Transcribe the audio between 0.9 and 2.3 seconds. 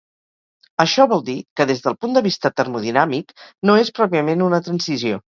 vol dir que des del punt de